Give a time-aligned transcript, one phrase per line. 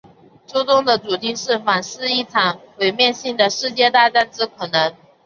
[0.47, 4.95] 书中的主题是反思一场毁灭性的世界大战之可能。